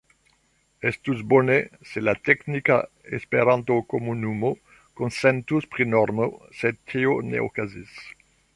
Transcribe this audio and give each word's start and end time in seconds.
Estus 0.89 1.19
bone, 1.33 1.57
se 1.89 2.01
la 2.07 2.15
teknika 2.29 2.77
Esperanto-komunumo 3.17 4.51
konsentus 5.03 5.69
pri 5.75 5.89
normo, 5.93 6.31
sed 6.63 6.81
tio 6.95 7.15
ne 7.29 7.45
okazis. 7.51 7.97